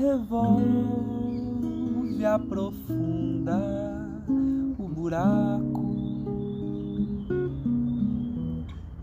revolve, 0.00 1.44
aprofunda 2.24 3.60
o 4.78 4.88
buraco, 4.88 5.94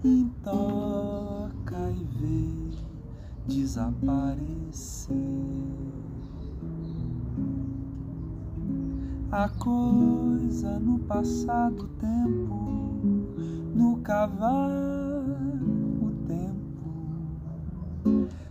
intoca 0.04 1.92
e 1.92 2.04
vê 2.20 2.72
desaparecer. 3.46 5.16
A 9.32 9.50
coisa 9.50 10.80
no 10.80 10.98
passado 11.00 11.88
tempo, 12.00 12.98
no 13.76 13.98
cavar 13.98 14.72
o 16.02 16.10
tempo, 16.26 16.90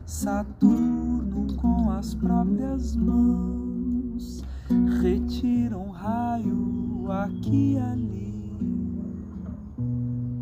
Saturno 0.07 1.53
com 1.57 1.91
as 1.91 2.15
próprias 2.15 2.95
mãos 2.95 4.45
retira 5.03 5.77
um 5.77 5.91
raio 5.91 7.11
aqui 7.11 7.73
e 7.73 7.79
ali 7.79 8.57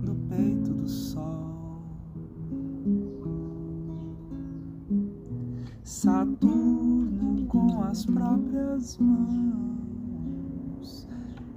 do 0.05 0.15
peito 0.29 0.75
do 0.75 0.87
sol. 0.87 1.83
Saturno 5.83 7.47
com 7.47 7.83
as 7.85 8.05
próprias 8.05 8.99
mãos 8.99 11.09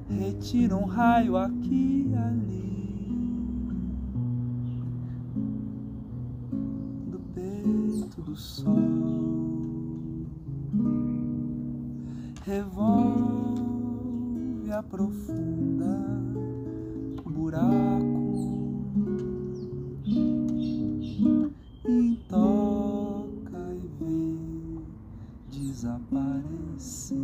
retira 0.09 0.77
um 0.77 0.85
raio 0.85 1.35
aqui 1.35 2.07
e 2.09 2.15
ali 2.15 2.76
sol. 8.37 8.75
Revolve, 12.45 13.57
aprofunda 14.71 15.99
o 17.25 17.29
buraco 17.29 18.17
e 21.85 22.15
toca 22.29 23.73
e 23.73 23.87
vê 23.99 24.37
desaparecer. 25.49 27.17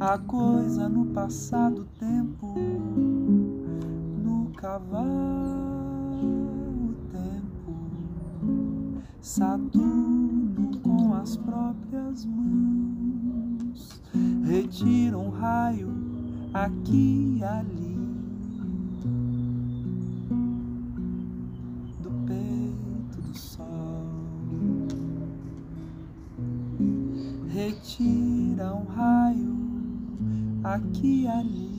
A 0.00 0.18
coisa 0.18 0.88
no 0.88 1.06
passado 1.06 1.86
tempo, 1.98 2.54
no 4.22 4.50
cavalo 4.56 5.64
Saturno 9.24 10.78
com 10.82 11.14
as 11.14 11.34
próprias 11.38 12.26
mãos 12.26 14.02
retira 14.44 15.16
um 15.16 15.30
raio 15.30 15.88
aqui 16.52 17.38
e 17.38 17.42
ali 17.42 17.96
do 22.02 22.10
peito 22.26 23.22
do 23.22 23.38
sol. 23.38 24.04
Retira 27.48 28.74
um 28.74 28.84
raio 28.84 29.56
aqui 30.64 31.22
e 31.22 31.28
ali 31.28 31.70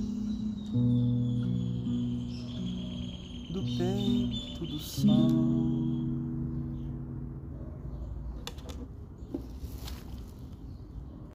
do 3.51 3.61
peito 3.77 4.65
do 4.65 4.79
sol. 4.79 5.84